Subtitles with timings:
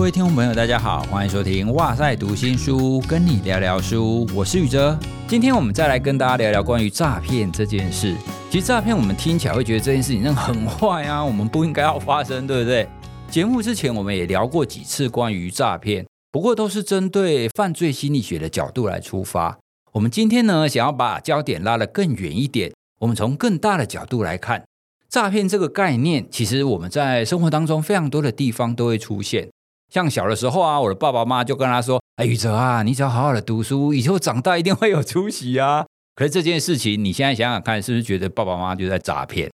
[0.00, 4.98] 各位听众朋友，大家好，欢迎收听《哇塞读新书》，跟你聊聊书，我是宇哲。
[5.28, 8.16] 今天我们再来跟大家聊聊关于诈骗这件事。
[8.50, 12.88] 其实诈骗我们听起来会觉得这件事情真的很坏啊，我们不应该要发生，对不对？
[13.30, 19.58] 节目之前我们也聊过几次关于诈骗，不过都是针对犯罪心理学的角度来出发。
[19.92, 24.64] 我们今天呢，想要把焦点拉得更远一点，我们从更大的角度来看
[25.10, 26.26] 诈骗这个概念。
[26.30, 29.50] 其实我们在生活当中非常多的地方都会出现。
[29.90, 39.50] 像小的时候啊，我的爸爸妈妈就跟他说：“哎，宇哲啊，你只要好好的读书，以后长大一定会有出息啊。”可是这件事情，你现在想想看，是不是觉得爸爸妈妈就在诈骗？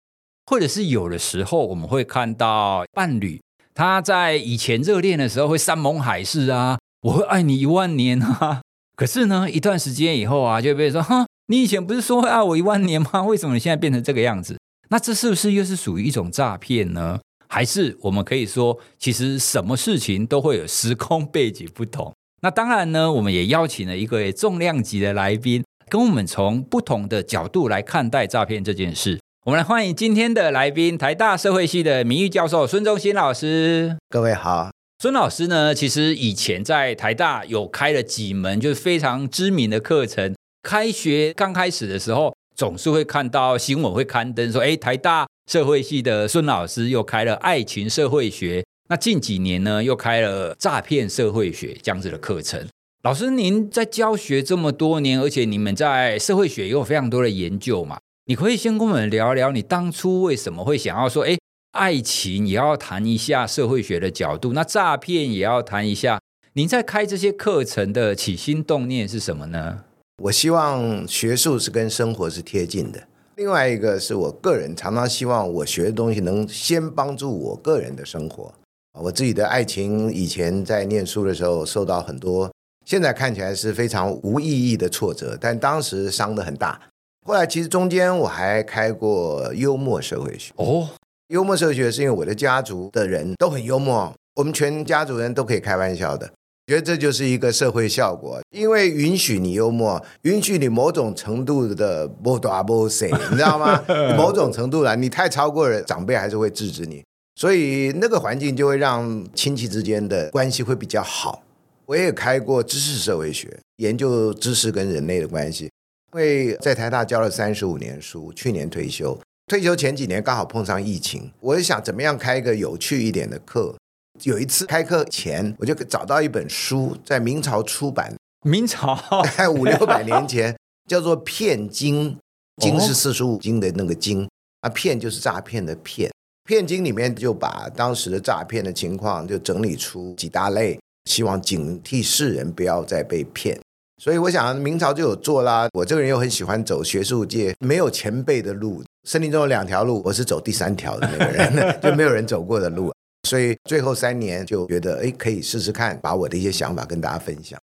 [0.46, 3.42] 或者是有的时候我们会看到伴侣
[3.74, 8.62] 他在以前热恋的时候会山盟海誓啊，我会爱你一万年啊。
[8.96, 13.24] 可是呢，一段时间以后啊，就被说：“哈，你以前不是说会爱我一万年吗？
[13.24, 14.58] 为什么你现在变成这个样子？”
[14.90, 17.20] 那这是不是又是属于一种诈骗呢？
[17.56, 22.14] 还是我们可以说，其实什么事情都会有时空背景不同。
[22.44, 29.22] 那当然呢，我们也邀请了一个重量级的来宾，跟我们从不同的角度来看待诈骗这件事。
[29.46, 33.96] 我们来欢迎今天的来宾，台大社会系的名誉教授孙中新老师。
[34.10, 40.36] 各位好，孙老师呢，其实以前在台大有开了几门就是非常知名的课程。
[40.62, 45.28] 开学刚开始的时候，总是会看到新闻会刊登说，哎，台大。
[45.46, 52.68] 社会系的孙老师又开了爱情社会学，那近几年呢又开了诈骗社会学这样子的课程。
[53.04, 58.00] 老师，您在教学这么多年，而且你们在社会学也有非常多的研究嘛？
[58.26, 61.38] 你可以先跟我们聊聊，你当初为什么会想要说，哎，
[61.74, 66.20] 爱情也要谈一下社会学的角度，那诈骗也要谈一下？
[66.54, 69.85] 您在开这些课程的起心动念是什么呢？
[70.24, 73.06] 我希望学术是跟生活是贴近的。
[73.36, 78.54] 另外一个是我个人常常希望我学的东西能先帮助我个人的生活。
[78.98, 82.50] 我自己的爱情以前在念书的时候受到很多，
[82.86, 86.80] 现在看起来是非常无意义的挫折，但当时伤得很大。
[87.26, 90.54] 后来其实中间我还开过幽默社会学。
[90.56, 90.88] 哦，
[91.28, 96.32] 幽默社会学是因为我的家族的人都很幽默，我们全家族人都可以开玩笑的。
[96.68, 103.84] 觉得这就是一个社会效果，因为允许你幽默，允许你某种程度的不打不谁， 你知道吗？
[104.18, 107.04] 某种程度来，你太超过了，长辈还是会制止你，
[107.36, 111.44] 所以那个环境就会让亲戚之间的关系会比较好。
[111.86, 115.66] 我也开过知识社会学，研究知识跟人类的关系。
[116.14, 123.76] 因为在台大教了三十五年书，去年退休，退休前几年刚好碰上疫情，我就想怎么样开一个有趣一点的课。
[124.24, 128.98] 有一次开课前，我就找到一本书，在明朝出版，明朝
[129.38, 130.56] 在 五六百年前，
[130.90, 132.16] 叫做《骗经》，
[132.62, 134.28] 经是四书五经的那个经，
[134.62, 136.10] 啊，骗就是诈骗的骗，
[136.46, 143.60] 骗经里面就把当时的诈骗的情况就整理出几大类，希望警惕世人不要再被骗。
[144.02, 145.68] 所以我想明朝就有做啦。
[145.74, 152.94] 我这个人又很喜欢走学术界没有前辈的路，森林中有两条路，我是走第三条的那个人， 就没有人走过的路。
[153.26, 157.60] 所以最后三年就觉得，哎，可以试试看，把我的一些想法跟大家分享。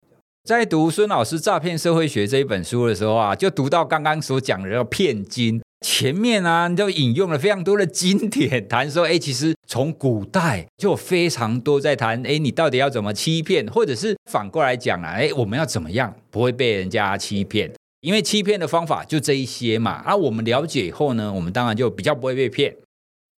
[0.48, 17.70] 在读孙老师《诈骗社会学》这一本书的时候啊，就读到刚刚所讲的要骗经前面啊，就引用了非常多的经典，谈说，哎，其实从古代就非常多在谈，哎，你到底要怎么欺骗，或者是反过来讲啊，哎，我们要怎么样不会被人家欺骗？
[18.00, 19.93] 因为欺骗的方法就这一些嘛。
[20.06, 22.75] 啊，我们了解以后呢，我们当然就比较不会被骗。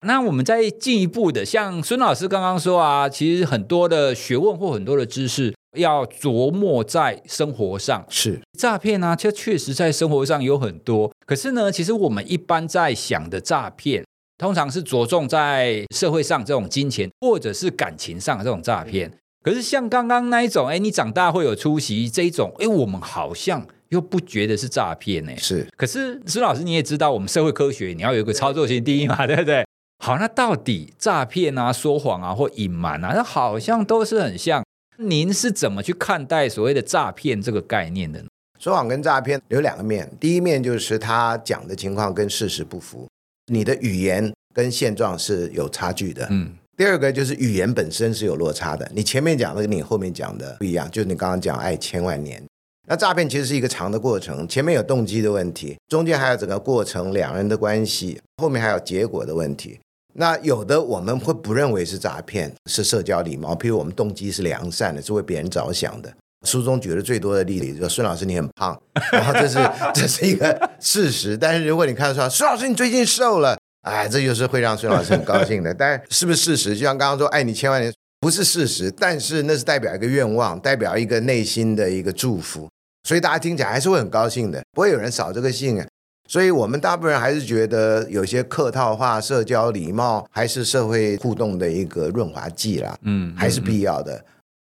[0.06, 8.04] 那我们再进一步的，像孙老师刚刚说啊，其实很多的学问或很多的知识要琢磨在生活上。
[8.10, 11.12] 是诈骗呢，这确实在生活上有很多。
[11.28, 14.04] 可是呢，其实我们一般在想的诈骗，
[14.40, 19.12] 通常是着重在社会上这种金钱或者是感情上的这种诈骗。
[19.44, 25.32] 可是像刚刚那一种，哎，你长大会有出息这一种，哎，我们好像又不觉得是诈骗呢。
[25.38, 25.68] 是。
[25.78, 29.64] 可是孙老师你也知道，我们社会科学你要有一个操作性第一嘛，对不对？
[30.04, 34.64] 好，那到底诈骗啊、说谎啊或隐瞒啊，那好像都是很像。
[34.98, 38.28] 您是怎么去看待所谓的诈骗这个概念的呢？
[38.60, 43.08] 说谎跟诈骗有两个面，第一面就是他讲的情况跟事实不符，
[43.54, 46.26] 你的语言跟现状是有差距的。
[46.32, 50.90] 嗯，第二个就是语言本身是有落差的，你前面讲的跟你后面讲的不一样。
[50.90, 52.44] 就是你刚刚讲爱千万年，
[52.88, 59.80] 那诈骗其实是一个长的过程，前面有动机的问题，中间还有整个过程两人的关系，后面还有结果的问题。
[60.14, 63.56] 那有的我们会不认为是诈骗，是社交礼貌。
[63.56, 66.12] 譬如我们动机是良善的，是为别人着想的。
[66.46, 68.80] 书中举的最多的例子，就孙老师你很胖，
[69.14, 69.60] 然后这是
[69.94, 71.38] 这是一个事实。
[71.38, 75.72] 但是如果你看说孙老师你最近瘦了，哎，这就是会让孙老师很高兴的。
[75.78, 76.76] 但是是不是事实？
[76.76, 82.68] 就像刚刚说，爱你千万年，不是事实，但是那是代表一个愿望，代表一个内心的一个祝福，
[83.08, 85.88] 所以大家听起来还是会很高兴的，不会有人扫这个兴啊。
[86.28, 94.24] 所以我们大部分人还是觉得有些客套话、社交礼貌还是社会互动的一个润滑剂啦，嗯，还是必要的。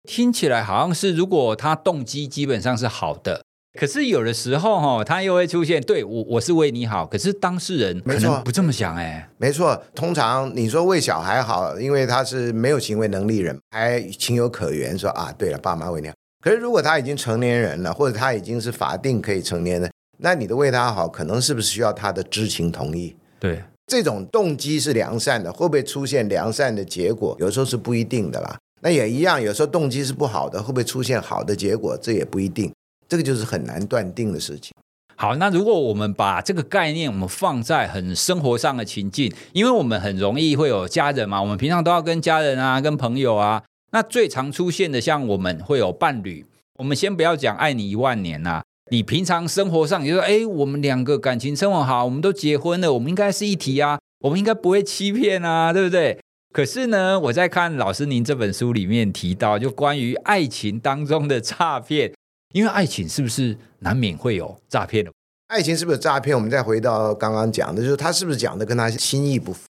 [0.09, 3.41] 听起来好像是，如果他动机基本上是好的，
[3.79, 14.99] 可是有的时候哈，他又会出现，对我我是为你好，可是当事人可没错能不这么想哎、没错，通常你说为小孩好，因为他是没有行为能力人，还情有可原。
[14.99, 16.13] 说啊，对了，爸妈为你好。
[16.43, 19.89] 可是如果他已经成年人了，或者他已经是法定可以成年的，
[20.23, 23.13] 那你的为他好，可能是不是需要他的知情同意？
[23.41, 27.35] 对，这种动机是良善的，会不会出现良善的结果？
[27.41, 28.57] 有时候是不一定的啦。
[28.81, 31.97] 那也一样，有时候动机是不好的，会不会出现好的结果？
[32.01, 32.71] 这也不一定。
[33.09, 34.71] 这个就是很难断定的事情。
[35.17, 43.61] 好，那如果我们把这个概念我们放在很生活上的情境，因为我们很容易会有家人嘛，我们平常都要跟家人啊、跟朋友啊，
[43.91, 46.45] 那最常出现的像我们会有伴侣，
[46.79, 56.19] 我们先不要讲爱你一万年呐、你平常生活上，你就说，哎，我们两个感情生活好，我们都结婚了，我们应该是一体啊，我们应该不会欺骗啊，对不对？
[56.53, 62.13] 可是呢，我在看老师您这本书里面提到，就关于爱情当中的诈骗，
[62.53, 65.11] 因为爱情是不是难免会有诈骗的？
[65.47, 66.35] 爱情是不是诈骗？
[66.35, 69.61] 我们再回到刚刚讲的，就是他是不是讲的跟他心意不符？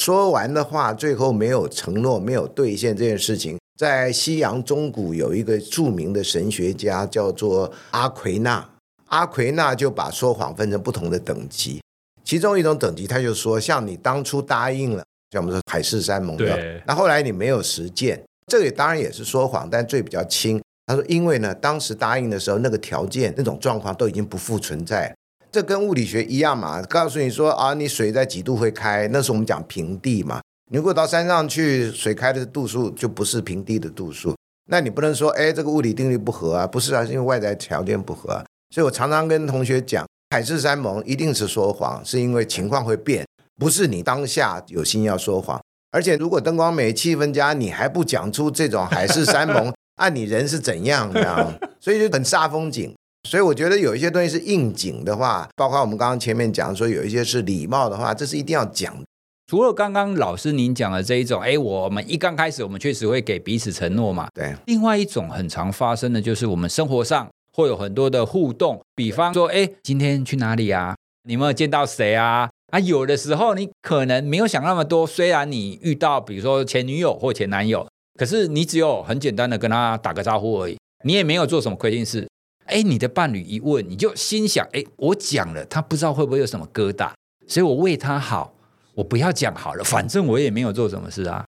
[0.00, 8.68] 说完的话，最后没有承诺、没有兑现这件事情，在西洋中古有一个著名的神学家叫做阿奎那，
[9.06, 11.82] 阿奎那就把说谎分成不同的等级，
[12.24, 20.62] 其中一种等级他就说，像你当初答应了，像我们说海誓山盟的对，那后来你没有实践，这个当然也是说谎，但罪比较轻。
[20.86, 25.14] 他说，因为呢，当时答应的时候，那个条件、那种状况都已经不复存在了。
[25.50, 30.40] 这跟物理学一样嘛，告诉你说啊，你水在几度会开，那是我们讲平地嘛。
[30.70, 34.34] 你如果到山上去，水开的度数就不是平地的度数，
[34.70, 38.44] 那你不能说，哎，这个物理定律不合啊，不是啊，是因为外在条件不合、啊。
[38.74, 43.26] 所以我常常跟同学讲，海誓山盟一定是说谎，是因为情况会变，
[43.56, 45.60] 不是你当下有心要说谎。
[45.92, 52.92] 而且如果灯光美、气氛佳，你还不讲出这种海誓山盟，按、 你人是怎样这样，所以就很煞风景。
[53.28, 59.04] 所以我觉得有一些东西是应景的话，包括我们刚刚前面讲说有一些是礼貌的话，这是一定要讲的。
[59.54, 64.26] 除了刚刚老师您讲的这一种，哎，我们一刚开始我们确实会给彼此承诺嘛。
[64.34, 70.96] 对，另外一种很常发生的就是我们生活上会有很多的互动，比方说，哎，今天去哪里啊？
[71.28, 72.50] 你有没有见到谁啊？
[72.72, 77.86] 啊，有的时候你可能没有想那么多，虽然你遇到比如说前女友或前男友，
[78.18, 82.28] 可是你只有很简单的跟他打个招呼而已，你也没有做什么亏心事。
[82.64, 87.12] 哎，你的伴侣一问，你就心想，哎，我讲了，他不知道会不会有什么疙瘩，
[87.46, 88.52] 所以我为他好，
[88.94, 91.44] 我不要讲好了，反正我也没有做什么事啊。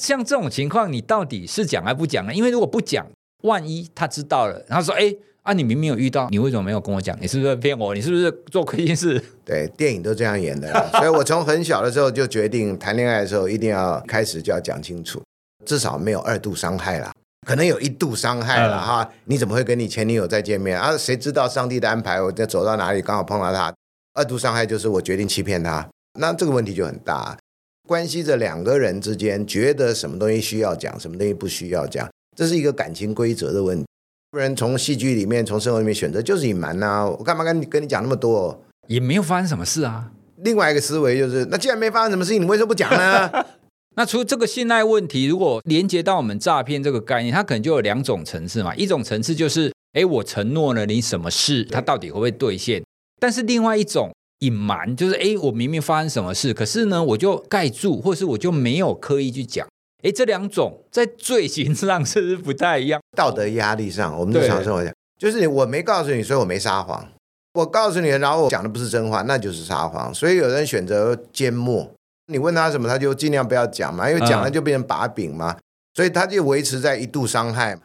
[0.00, 2.34] 像这种情况，你到底是讲还不讲呢？
[2.34, 3.06] 因为如果不讲，
[3.42, 7.16] 万一他知道了，然后说，哎，啊，你明明有遇到，你为什么没有跟我讲？
[7.20, 7.94] 你是不是骗我？
[7.94, 9.22] 你是不是做亏心事？
[9.44, 10.72] 对，电影都这样演的。
[10.98, 15.22] 所以我从很小的时候就决定，谈恋爱的时候一定要开始就要讲清楚，
[15.64, 17.12] 至少没有二度伤害啦。
[17.46, 20.96] 可能有一度伤害了嗯哈，你怎么会跟你前女友再见面啊？
[20.98, 22.20] 谁知道上帝的安排？
[22.20, 23.72] 我再走到哪里刚好碰到她，
[24.14, 27.38] 二度伤害就是我决定欺骗她，那这个问题就很大，
[27.88, 33.86] 关系着两个人之间觉得什么东西需要讲，什么东西不需要讲，这是一个感情规则的问题。
[34.30, 38.62] 不然从戏剧里面、从生活里面选择就是隐瞒呐，我干嘛跟你跟你讲那么多？
[38.88, 40.10] 也没有发生什么事啊。
[40.42, 43.46] 另外一个思维就是，那既然没发生什么事情，你为什么不讲呢？
[43.96, 48.74] 那除了这个信赖问题，如果连接到我们诈骗这个概念，它可能就有两种层次嘛。
[48.76, 52.82] 一种层次就是，哎，我承诺了你什么事，它到底会不会兑现？
[53.18, 59.66] 但是另外一种隐瞒，就是，哎，我明明发生什么事，可是呢，我就盖住，或是我就没有刻意去讲。
[60.04, 63.00] 哎，这两种在罪行上是不是不太一样？
[63.16, 67.08] 道德压力上，我们日常生活讲，就是我没告诉你，所以我没撒谎。
[67.54, 70.14] 我告诉你，然后我讲的不是真话，那就是撒谎。
[70.14, 71.90] 所以有人选择缄默。
[72.30, 75.56] 你问他什么，他就尽量不要讲嘛，因为讲了就变成把柄嘛，
[75.94, 77.76] 所以他就维持在一度伤害。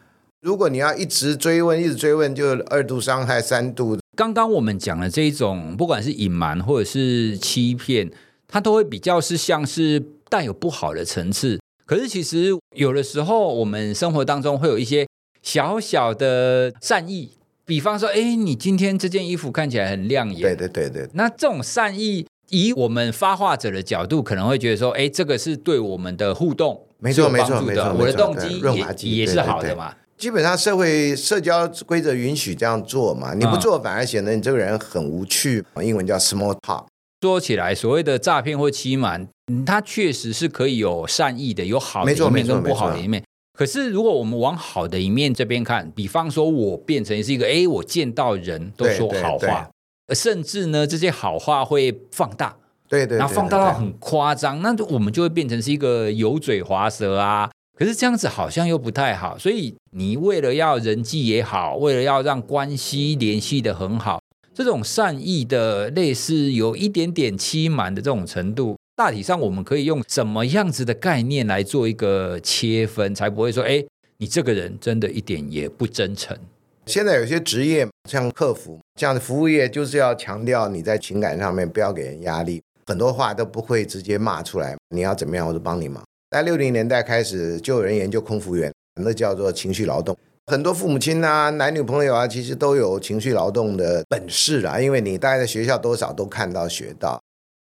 [0.42, 3.98] 如果你要一直追问，一直追问，就二度伤害、三度。
[4.16, 8.12] 刚刚我们讲的这一种，不管是隐瞒或者是欺骗，
[8.48, 11.60] 它都会比较是像是带有不好的层次。
[11.86, 15.08] 可是其实有的时候，我们生活当中会有一些
[15.42, 17.32] 小小的善意，
[17.66, 28.62] 比方说，哎，你今天这件衣服看起来很亮眼，对对对对，那这种善意，以我们发话者的角度，可能会觉得说，哎，这个是对我们的互动没错没错没错我的动机
[29.10, 29.94] 也也是好的嘛。
[30.18, 35.64] 基本上社会社交规则允许这样做嘛，你不嗯做反而显得你这个人很无趣。
[35.82, 36.86] 英文叫 small talk。
[37.22, 43.24] 说起来，所谓的诈骗或欺瞒，嗯它确实是可以有善意的，有好的没错一面跟没错不好的一面。
[43.58, 49.70] 可是如果我们往好的一面这边看，比方说我变成是一个，哎，我见到人都说好话，
[50.14, 52.56] 甚至呢这些好话会放大，
[52.90, 57.50] 对对，然后放大到很夸张，那我们就会变成是一个油嘴滑舌啊。
[57.84, 64.22] 可是这样子好像又不太好，所以你为了要人际也好，为了要让关系联系的很好，
[64.54, 68.78] 这种善意的类似有一点点欺瞒的这种程度。
[68.96, 73.84] 大体上，我们可以用什么样子的概念来做一个切分，才不会说，哎，
[74.20, 76.38] 你这个人真的一点也不真诚。
[76.86, 84.78] 现在有些职业，像客服这样的服务业，就是要强调你在情感上面不要给人压力，很多话都不会直接骂出来。
[84.96, 86.02] 你要怎么样，我就帮你忙。
[86.34, 90.18] 在六零年代开始，就有人研究空服员，那叫做情绪劳动。
[90.48, 97.22] 很多父母亲啊，男女朋友啊，其实都有情绪劳动的本事啦，因为你大概在学校多少都看到学到。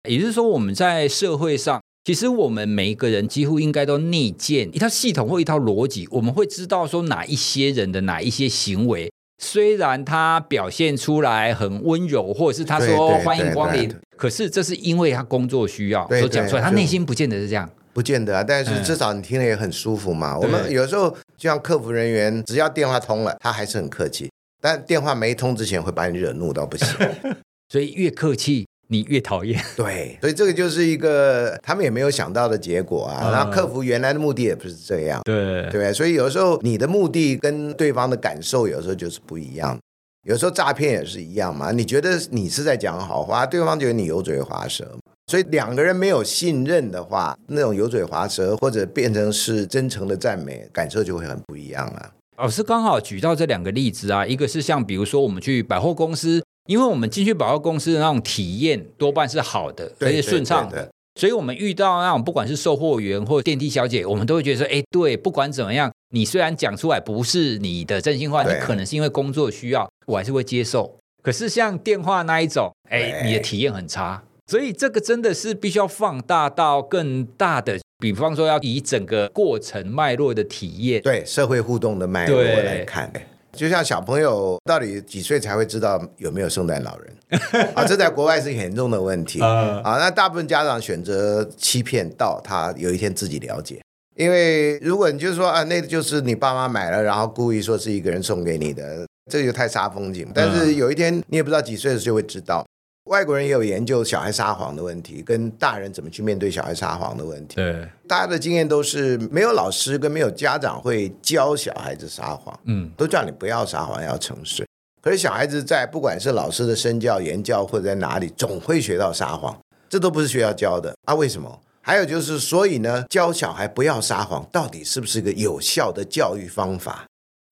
[0.06, 9.10] 也就是说，我们在社会上，其实我们每一个人几乎应该都内建一套系统或一套逻辑，我们会知道说哪一些人的哪一些行为，
[9.42, 18.44] 虽然他表现出来很温柔，或者是他说欢迎光临，可是这是因为他工作需要所讲出来，他内心不见得是这样，不见得啊。
[18.46, 20.38] 但是至少你听了也很舒服嘛。
[20.38, 24.30] 我们有时候就像客服人员，只要电话通了，他还是很客气，
[24.62, 26.86] 但电话没通之前会把你惹怒到不行，
[27.68, 28.66] 所以越客气。
[28.90, 33.30] 你越讨厌，对，所以这个就是一个他们也没有想到的结果啊。
[33.30, 39.78] 然后客服原来的目的也不是这样，对对，所以有时候你的目的跟对方的感受有时候就是不一样。
[40.26, 44.96] 有时候诈骗也是一样嘛，你觉得你是在讲好话，对方觉得你油嘴滑舌，
[45.28, 52.10] 所以两个人没有信任的话，那种油嘴滑舌或者变成是真诚的赞美，感受就会很不一样啊。
[52.38, 56.42] 老师刚好举到这两个例子啊，一个是像比如说我们去百货公司。
[56.68, 60.86] 因为我们进去百货公司的那种体验多半是好的，而且顺畅的，
[61.18, 70.94] 所以我们遇到那种不管是售货员或电梯小姐，我们都会觉得说，哎，对，不管怎么样，你虽然讲出来不是你的真心话，你可能是因为工作需要，我还是会接受。
[71.22, 83.12] 可是像电话那一种，哎，你的体验很差，所以这个真的是必须要放大到更大的，比方说要以整个过程脉络的体验，对社会互动的脉络来看。
[83.52, 87.14] 就像小朋友到底几岁才会知道有没有圣诞老人
[87.74, 87.84] 啊？
[87.84, 89.82] 这在国外是很严重的问题啊。
[89.98, 93.82] 那大部分家长选择欺骗到他有一天自己了解，
[94.16, 100.26] 因为如果你就说啊，那就是你爸妈买了，然后故意说是一个人送给你的，这就太煞风景。
[100.34, 102.64] 但是有一天你也不知道几岁的时候就会知道。
[103.08, 107.56] 外国人也有研究小孩撒谎的问题，跟大人怎么去面对小孩撒谎的问题。
[107.56, 114.66] 对，大家的经验都是没有老师跟没有家长会教小孩子撒谎，嗯，都叫你不要撒谎，要诚实。
[115.00, 121.14] 可是小孩子在不管是老师的身教言教或者在哪里，总会学到撒谎，这都不是学校教的啊？
[121.14, 121.60] 为什么？
[121.80, 127.06] 还有就是，所以呢，教小孩不要撒谎，到底是不是一个有效的教育方法？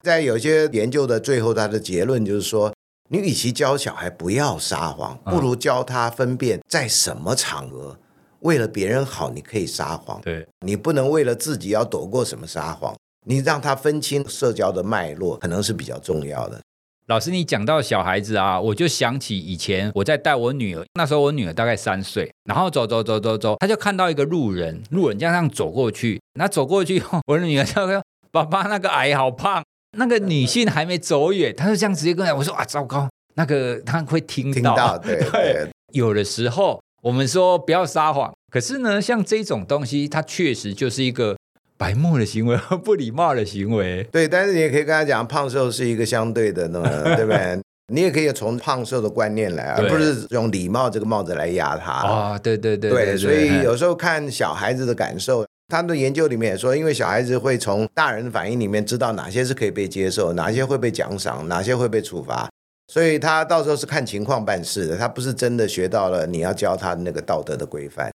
[0.04, 2.70] 在有些研究的最后，他的结论就是说。
[3.08, 7.96] 你与其教小孩不要撒谎，不如教他分辨在什么场合
[8.40, 10.20] 为了别人好，你可以撒谎。
[10.22, 12.94] 对，你不能为了自己要躲过什么撒谎。
[13.24, 16.60] 你让他分清社交的脉络，可能是比较重要的。
[17.06, 29.62] 老师，你讲到小孩子啊，我就想起以前我在带我女儿，那时候我女儿大概三岁，然后走走走走走，她就看到一个路人，路人这样走过去，那走过去以后，我的女儿就说：“爸爸，那个矮好胖。”
[29.96, 41.36] 那个女性还没走远，她就这样直接跟我说：“啊，糟糕，那个她会听到。”对 对，有的时候我们说不要撒谎，可是呢，像这种东西，它确实就是一个
[41.76, 44.02] 白目的行为和不礼貌的行为。
[44.12, 47.60] 对，但是你也可以跟他讲，胖瘦是一个相对的，那 么对不对？
[47.92, 51.92] 你也可以从胖瘦的观念来，而不是用礼貌这个帽子来压他。
[51.92, 55.46] 啊，对对对对，所以有时候看小孩子的感受。
[55.68, 62.48] 他的研究里面也说，因为小孩子会从大人的反应里面知道哪些是可以被接受，哪些会被奖赏，哪些会被处罚，
[62.86, 64.96] 所以他到时候是看情况办事的。
[64.96, 68.12] 他不是真的学到了你要教他那个道德的规范。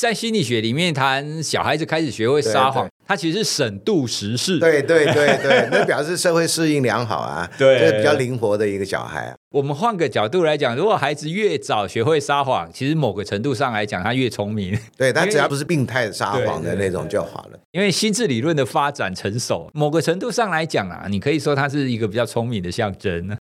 [0.00, 4.58] 在心理学里面谈小孩子开始学会撒谎，他其实是审度时事。
[4.58, 9.34] 对对对对，那表示社会适应良好啊， 对，就是比较灵活的一个小孩啊。
[9.50, 14.76] 我们换个角度来讲，如果孩子越早学会撒谎，其实某个程度上来讲，他越聪明。
[14.96, 17.58] 对他 只要不是病态撒谎的那种就好了。
[17.70, 23.36] 因为心智理论的发展成熟，某个程度上来讲啊，你可以说他是一个比较聪明的象征呢。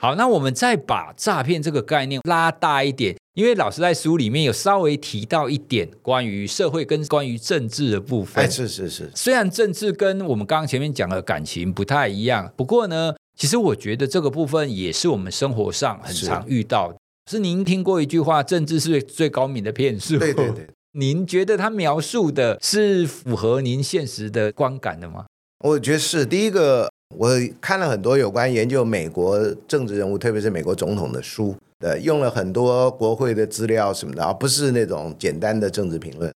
[0.00, 3.16] 好，那我们再把诈骗这个概念拉大一点。
[3.34, 8.42] 因为老师在书里面有稍微提到一点关于社会跟关于政治的部分。
[8.42, 9.10] 哎，是是是。
[9.14, 16.96] 虽然政治跟我们刚刚前面讲的感情不太一样，不过呢，其实我觉得这个部分也是我们生活上很常遇到的。
[17.30, 20.66] 是您听过一句话：“政治是最高明的骗术。”对对对。
[20.92, 25.26] 您觉得他描述的是符合您现实的观感的吗？
[25.64, 36.32] 我觉得是第一个，我看了很多有关研究美国政治人物，特别是美国总统的书呃，用了很多国会的资料什么的，而不是那种简单的政治评论。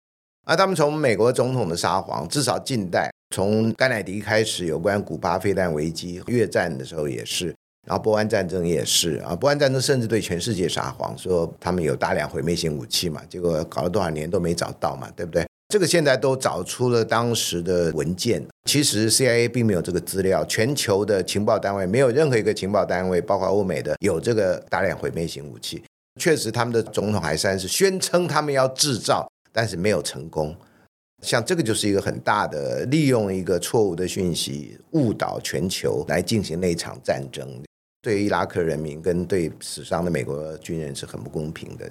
[0.47, 7.55] 啊，他们从美国总统的撒谎，至少近代从甘乃迪开始，有关古巴飞弹危机、越战的时候也是，
[7.87, 15.47] 然后波湾战争也是啊，波湾战争甚至对全世界撒谎，说他们有大量毁灭性武器嘛，结果搞了多少年都没找到嘛，对不对？
[15.71, 25.83] 这个现在都找出了当时的文件，其实 CIA 并没有这个资料，全球的情报单位没有任何一个情报单位，包括欧美的有这个大量毁灭性武器。
[26.21, 29.27] 确实，他们的总统还算是宣称他们要制造。
[29.53, 30.55] 但是没有成功，
[31.25, 37.61] 像这个就是一个很大的利用一个错误的讯息误导全球来进行那场战争，
[38.01, 41.91] 对伊拉克人民跟对死伤的美国军人是很不公平的。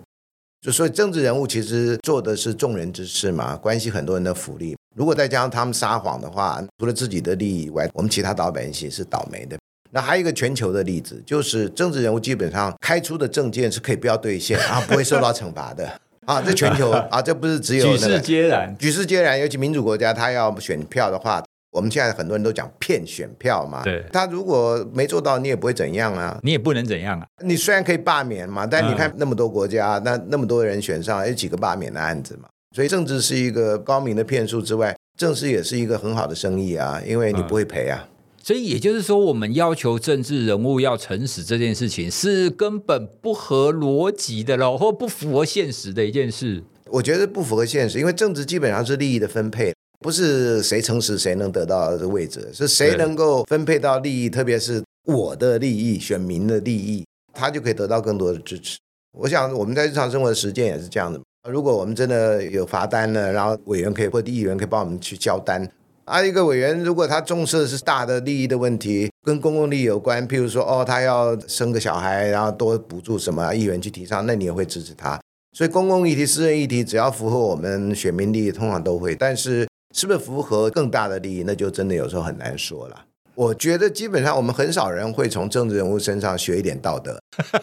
[0.61, 4.75] 就所以政治人物其实做的是众人之事嘛，关系很多人的福利。
[4.95, 9.57] 如果再加上他们撒谎的话，除了自己的利益以外，我们其他老百姓是倒霉的。
[9.91, 15.89] 那还有一个全球的例子，就是政治人物基本上开出的证件是可以不要兑现，然后不会受到惩罚的。
[16.25, 19.39] 啊，这全球啊，这不是只有举世皆然，举世皆然。
[19.39, 23.83] 尤其民主国家，他要选票的话，我们现在很多人都讲骗选票嘛。
[23.83, 27.27] 对，他如果没做到，你也不会怎样啊，你也不能怎样啊。
[27.43, 32.49] 你虽然可以罢免嘛，但你看那么多国家，那那么多人选上，有几个罢免的案子嘛？
[32.75, 38.07] 所以政治是一个高明的骗术之外，政治也是一个很好的生意啊，因为你不会赔啊。
[38.41, 46.63] 所以也就是说，我们要求政治人物要诚实这件事情是根本不合逻辑的喽，或不符合现实的一件事。
[46.85, 58.77] 我觉得不符合现实，因为政治基本上是利益的分配，不是谁诚实谁能得到这位置，是谁能够分配到利益，特别是我的利益、选民的利益，他就可以得到更多的支持。
[59.17, 61.19] 我想我们在日常生活的实践也是这样的。
[61.49, 65.69] 如果我们真的有罚单了，然后委员可以或议员可以帮我们去交单。
[66.05, 75.19] 啊，一个委员如果他重视的是大的利益的问题，跟公共利益有关，譬如说，哦，他要生个小孩，然后多补助什么，议员去提倡，那你也会支持他。
[75.55, 79.15] 所以公共议题、私人议题，只要符合我们选民利益，通常都会。
[79.15, 83.05] 但是是不是符合更大的利益，那就真的有时候很难说了。
[83.35, 87.19] 我觉得基本上我们很少人会从政治人物身上学一点道德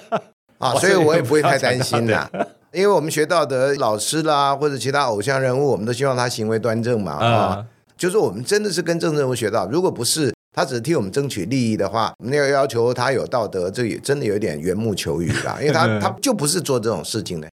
[0.59, 2.31] 啊，所以我也不会太担心啦。
[2.73, 7.67] 因为我们学道德，老师啦或者其他偶像人物，我们都希望他行为端正嘛啊。
[7.97, 15.59] 就是我们真的是跟政治人物学到，如果不是他只是替我们争取利益的话，那要要求他有道德，这也真的有点缘木求鱼啦。
[15.61, 17.49] 因为他 他就不是做这种事情的。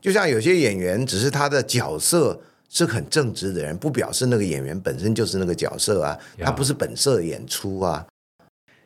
[0.00, 8.06] 就像有些演员，只是他的角色是很正直的人，不表示那个演员本身就是那个角色啊，他不是本色演出啊。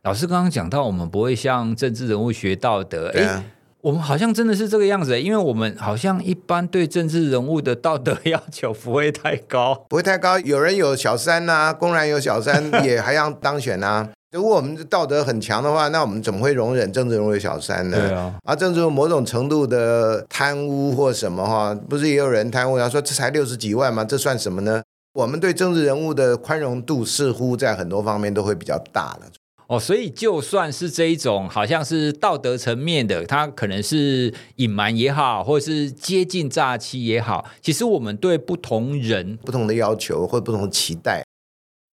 [0.03, 3.45] 老师刚刚讲到，我们不会向政治人物学道德，哎。
[3.81, 10.37] 我们好像真的是这个样子，因为我们好像一般对政治人物的道德要求不会太高，不会太高。
[10.41, 14.09] 有人有小三呐，公然有小三也还要当选呐。
[14.31, 17.97] 如果我们的道德很强的话，那我们怎么会容忍政治人物有小三呢？
[17.99, 22.77] 对啊，啊，政治某种程度的贪污或什么哈，不是也有人贪污？
[22.77, 24.05] 然后说这才六十几万吗？
[24.05, 24.83] 这算什么呢？
[25.15, 29.23] 我们对政治人物的宽容度似乎在很多方面都会比较大了。
[29.67, 41.25] 哦，所以就算是这一种好像是道德层面的，他可能是隐瞒也好，或者是接近诈欺也好，其实我们对不同人不同的要求或不同的期待。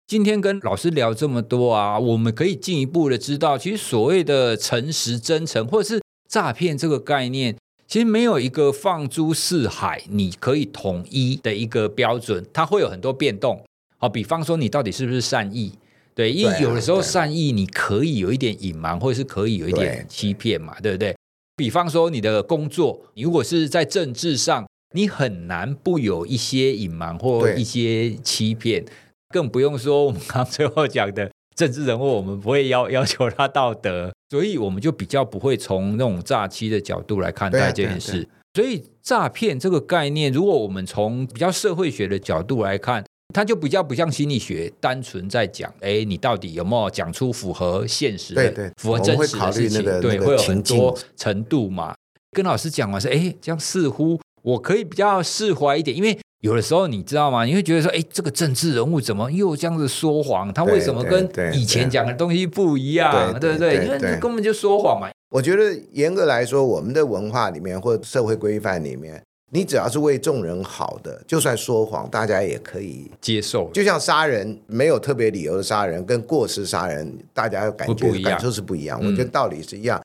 [0.06, 7.56] 今天跟老师聊这么多啊，我们可以进一步的知道，其实所谓的诚实、真诚，或者是诈骗这个概念，
[7.88, 13.64] 其实没有一个放诸四海你可以统一的一个标准，它会有很多变动。
[13.96, 15.72] 好，比方说你到底是不是善意？
[16.14, 21.16] 对，因为有的时候善意你可以有一点隐瞒，或者是可以有一点欺骗嘛，对不对？
[21.56, 28.84] 比方说你的工作，你如果是在政治上，你很难不有一些隐瞒或一些欺骗，
[29.30, 38.28] 更不用说我们刚最后讲的政治人物，我们不会要要求他道德，所以我们就比较不会从那种诈欺的角度来看待这件事。
[38.54, 43.04] 所以诈骗这个概念，如果我们从比较社会学的角度来看。
[43.32, 49.82] 它就比较不像心理学，单纯在讲，哎，你到底有没有讲出符合现实的、符合真实的事情？
[50.00, 51.94] 对，会有很多程度嘛。
[52.30, 57.46] 跟老师讲完是，哎，这样似乎我可以比较释怀一点，因为有的时候你知道吗？
[57.46, 60.52] 你会觉得说，哎，这个政治人物怎么又这样子说谎？
[60.52, 63.32] 他为什么跟以前讲的东西不一样？
[63.40, 63.86] 对不对？
[63.86, 65.08] 因为根本就说谎嘛。
[65.30, 69.22] 我觉得严格来说，我们的文化里面或社会规范里面。
[69.52, 73.70] 你只要是为众人好的，就算说谎，大家也可以接受。
[73.72, 79.00] 就像杀人没有特别理由的杀人，跟过失杀人，大家感觉感受是不一样。
[79.00, 79.98] 我觉得道理是一样。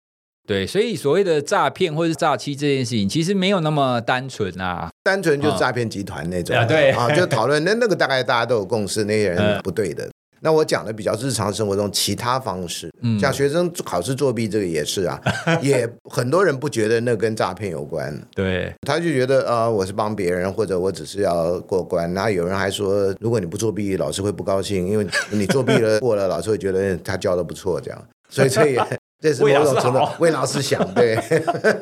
[0.49, 4.89] 对，所以所谓的诈骗或是诈欺这件事情，其实没有那么单纯啊。
[5.03, 6.55] 单纯就是诈骗集团那种。
[6.57, 6.89] 啊，对。
[6.89, 10.09] 啊，就讨论那那个大概大家都有共识，那些人不对的。
[10.41, 13.19] 那我讲的比较日常生活中其他方式，嗯。
[13.19, 15.21] 像学生考试作弊这个也是啊，
[15.61, 28.81] 也很多人不觉得那跟诈骗有关，对，他就觉得呃我是帮别人或者我只是要过关，然后有人还说如果你不作弊，老师会不高兴，因为你作弊了 过了，老师会觉得他教的不错这样，所以这也
[29.19, 31.17] 这是某种程度为老师想，对，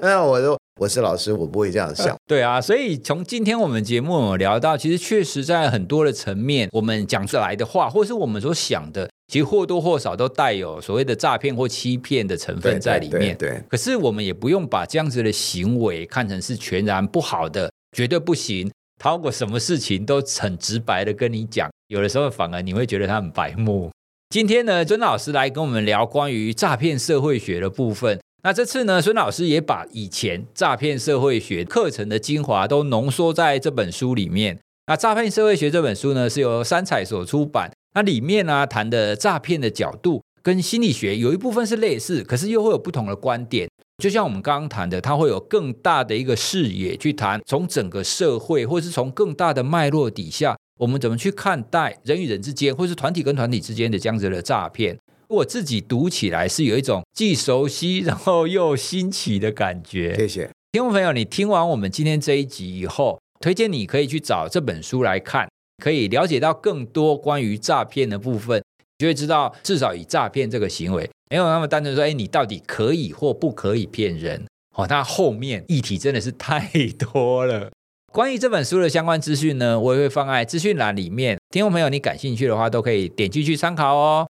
[0.01, 0.57] 那 我说。
[0.79, 2.15] 我是老师，我不会这样想。
[2.27, 13.35] 对啊，所以从今天我们节目聊到，其实确实在很多的层面，我们讲出来的话，或是我们所想的，其实或多或少都带有所谓的诈骗或欺骗的成分在里面。
[13.35, 18.71] 对，可是我们也不用把这样子的行为看成是全然不好的，绝对不行。
[18.99, 23.89] 他如果什么事情都很直白的跟你讲，有的时候反而你会觉得他很白目。
[24.29, 28.19] 今天呢，尊老师来跟我们聊关于诈骗社会学的部分。
[28.43, 34.59] 那这次呢，孙老师也把以前诈骗社会学课程的精华都浓缩在这本书里面。
[34.87, 37.71] 那诈骗社会学这本书呢，是由三彩所出版。
[37.95, 43.69] 那里面呢，谈的诈骗的角度跟心理学有一部分是类似，可是又会有不同的观点。
[44.03, 54.97] 就像我们刚刚谈的，它会有更大的一个视野去谈，从整个社会，或是从更大的脉络底下，我们怎么去看待人与人之间，或是团体跟团体之间的这样子的诈骗。
[55.27, 60.15] 我自己读起来是有一种既熟悉然后又新奇的感觉。
[60.15, 65.49] 谢谢听众朋友，你听完我们今天这一集以后，推荐你可以去找这本书来看，
[65.83, 68.63] 可以了解到更多关于诈骗的部分，
[68.99, 74.45] 就会知道至少以诈骗这个行为，没有那么单纯说，哎，你到底可以或不可以骗人？
[74.75, 77.71] 哦，那后面议题真的是太多了。
[78.17, 81.37] 关于这本书的相关资讯呢，我也会放在资讯栏里面。
[81.51, 84.27] 听众朋友，你感兴趣的话，都可以点进去参考哦。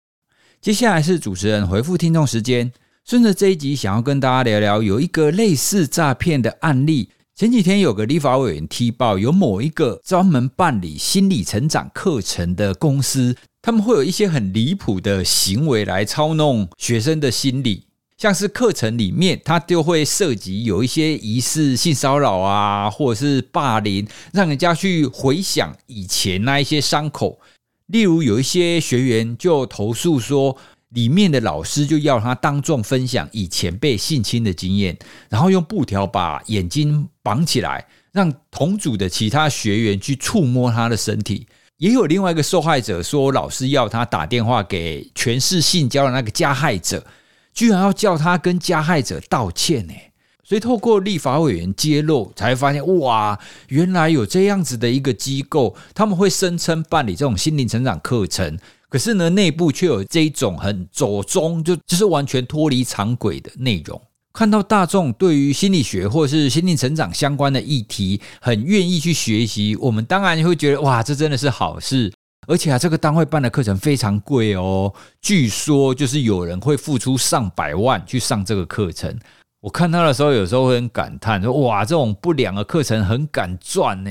[0.60, 2.70] 接下来是主持人回复听众时间。
[3.06, 7.08] 顺着这一集，想要跟大家聊聊有一个类似诈骗的案例。
[7.34, 17.86] 前几天有个立法委员踢爆，有某一个专门办理心理成长课程的公司，他们会有一些很离谱的行为来操弄学生的心理，
[18.20, 27.40] 像是课程里面，它就会涉及有一些疑似性骚扰啊，或者是霸凌，让人家去回想以前那一些伤口。
[27.86, 30.54] 例如，有一些学员就投诉说，
[30.90, 34.98] 里面的老师就要他当众分享以前被性侵的经验，
[35.30, 41.46] 然后用布条把眼睛绑起来，让同组的其他学员去触摸他的身体。
[41.78, 47.02] 也有另外一个受害者说，老师要他打电话给全市性交的那个加害者，
[47.52, 49.94] 居然要叫他跟加害者道歉呢。
[50.42, 58.58] 所以，透过立法委员揭露，才发现哇，原来有这样子的一个机构，他们会声称办理这种心灵成长课程，
[58.88, 64.00] 可是呢，内部却有这一种很左中，就就是完全脱离常轨的内容。
[64.32, 72.12] 看到大众对于心理学或是心灵成长相关的议题，很愿意去学习，我们当然会觉得哇，这真的是好事。
[72.46, 79.16] 而且啊，这个单位办的课程非常贵哦，据说就是有人会付出上百万去上这个课程。
[79.60, 84.10] 我看他的时候，有时候会很感叹，说：“哇，这种不良的课程很敢赚呢。”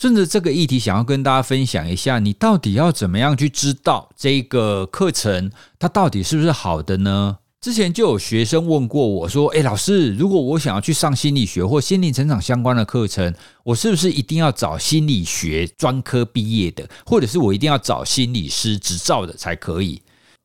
[0.00, 7.38] 顺着这个议题，想要跟大家分享一下，你到底要怎么样去知道这个课程它到底是不是好的呢？
[7.60, 20.00] 之前就有学生问过我说：“诶，老师，如果我想要去上心理学或心灵成长相关的课程，我是不是一定要找心理学专科毕业的，或者是我一定要找心理师执照的才可以？”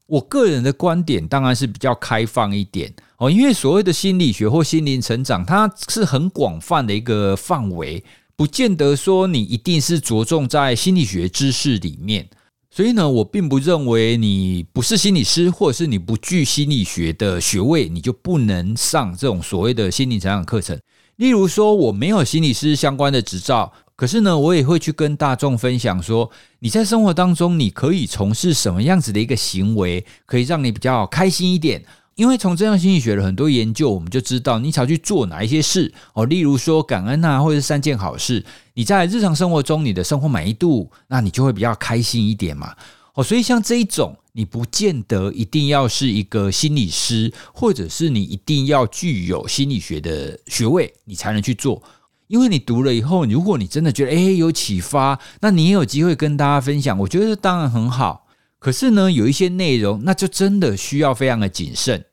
[0.07, 2.91] 我个人的观点当然是比较开放一点。
[3.17, 8.03] 哦，因为所谓的心理学或心灵成长，它是很广泛的一个范围，
[8.35, 12.27] 不见得说你一定是着重在心理学知识里面。
[12.75, 20.75] 所以呢，我并不认为你不是心理师，或者是你不具心理学的学位，你就不能上这种所谓的心理成长课程。
[21.17, 26.31] 例如说，我没有心理师相关的执照，可是呢，我也会去跟大众分享说，
[26.61, 31.85] 你在生活当中你可以从事什么样子的一个行为，可以让你比较开心一点。
[32.15, 42.75] 因为从这样心理学的很多研究，我们就知道你想要去做哪一些事哦，例如说感恩啊，或者是三件好事，你在日常生活中你的生活满意度，那你就会比较开心一点嘛。
[43.13, 51.83] 哦，所以像这一种，你不见得一定要是一个心理师，或者是你一定要具有心理学的学位，你才能去做。
[52.27, 58.25] 因为你读了以后，如果你真的觉得诶有启发，那你也有机会跟大家分享，我觉得当然很好。
[58.57, 62.03] 可是呢，有一些内容，那就真的需要非常的谨慎。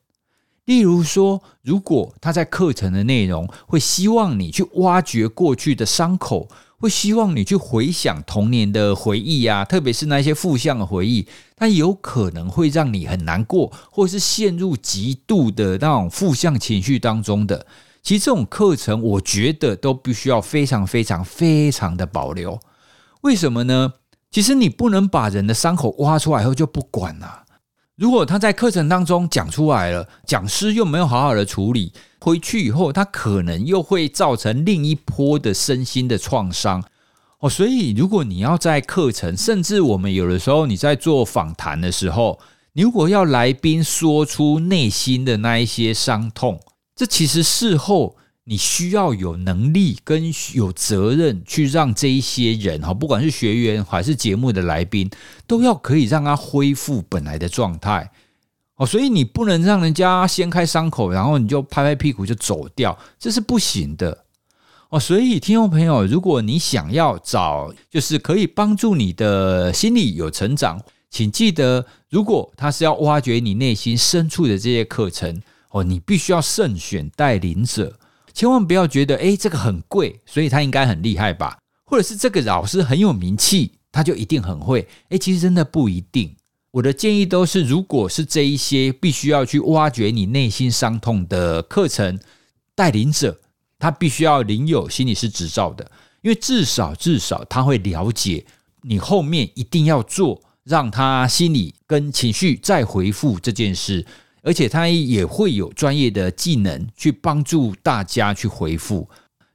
[0.71, 17.67] 例如说，如果他在课程的内容会希望你去挖掘过去的伤口，会希望你去回想童年的回忆啊，特别是那些负向的回忆，它有可能会让你很难过，或是陷入极度的那种负向情绪当中的。
[18.01, 22.57] 其实这种课程，我觉得都必须要非常非常非常的保留。
[23.23, 23.95] 为什么呢？
[24.31, 27.40] 其实你不能把人的伤口挖出来后就不管了。
[28.01, 36.83] 如果他在课程当中讲出来了，讲师又没有好好的处理，回去以后他可能又会造成另一波的身心的创伤
[37.41, 37.47] 哦。
[37.47, 42.39] 所以，如果你要在课程，甚至我们有的时候你在做访谈的时候，
[42.73, 46.59] 你如果要来宾说出内心的那一些伤痛，
[46.95, 48.15] 这其实事后。
[48.43, 55.09] 你需要有能力跟有责任去让这一些人哈，不管是学员还是节目的来宾，
[55.45, 58.11] 都要可以让他恢复本来的状态
[58.77, 58.85] 哦。
[58.85, 64.25] 所以你不能让人家掀开伤口，然后你就拍拍屁股就走掉，这是不行的
[64.89, 64.99] 哦。
[64.99, 77.99] 所以听众朋友，如果你想要找就是可以帮助你的心理有成长，请记得，如果他是要挖掘你内心深处的这些课程哦，你必须要慎选带领者。
[78.33, 81.57] 千万不要觉得，哎，这个很贵，所以他应该很厉害吧？
[81.85, 84.87] 或者是这个老师很有名气，他就一定很会？
[85.09, 86.35] 哎，其实真的不一定。
[86.71, 92.17] 我的建议都是，如果是这一些必须要去挖掘你内心伤痛的课程
[92.73, 93.37] 带领者，
[93.77, 95.91] 他必须要领有心理师执照的，
[96.21, 98.45] 因为至少至少他会了解
[98.83, 104.05] 你后面一定要做，让他心理跟情绪再回复这件事。
[104.43, 109.07] 而且他也会有专业的技能去帮助大家去回复，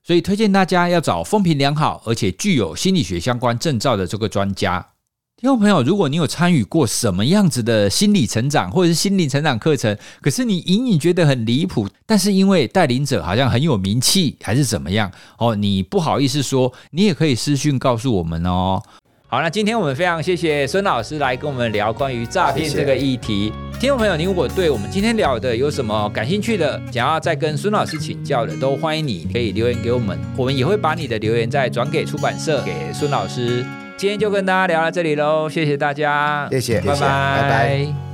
[0.03, 4.90] 所以推荐大家要找风评良好而且具有心理学相关证照的这个专家。
[5.38, 18.83] 听众朋友，如果你有参与过什么样子的心理成长或者是心理成长课程，可是你隐隐觉得很离谱，但是因为带领者好像很有名气，还是怎么样哦，你不好意思说，你也可以私讯告诉我们哦。
[19.37, 23.53] 好，那今天我们非常谢谢孙老师来跟我们聊关于诈骗这个议题。
[23.79, 33.62] 听众朋友，您如果对我们今天聊的有什么感兴趣的，想要再跟孙老师请教的，都欢迎你可以留言给我们，我们也会把你的留言再转给出版社给孙老师。
[33.99, 38.06] 今天就跟大家聊到这里喽，谢谢大家，谢谢，拜拜，拜拜。